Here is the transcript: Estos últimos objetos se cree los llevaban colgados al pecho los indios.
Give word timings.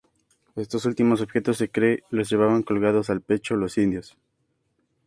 Estos 0.55 0.85
últimos 0.87 1.21
objetos 1.21 1.57
se 1.57 1.69
cree 1.69 2.01
los 2.09 2.27
llevaban 2.27 2.63
colgados 2.63 3.11
al 3.11 3.21
pecho 3.21 3.55
los 3.55 3.77
indios. 3.77 4.17